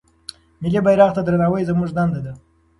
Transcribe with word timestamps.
ملي 0.61 0.79
بيرغ 0.85 1.09
ته 1.15 1.21
درناوی 1.25 1.67
زموږ 1.69 1.89
دنده 1.97 2.19
ده. 2.25 2.33